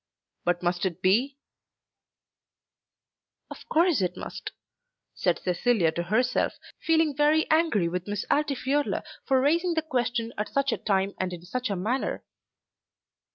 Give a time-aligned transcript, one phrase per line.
[0.45, 1.37] But must it be?"
[3.51, 4.51] "Of course it must,"
[5.13, 10.49] said Cecilia to herself, feeling very angry with Miss Altifiorla for raising the question at
[10.49, 12.23] such a time and in such a manner.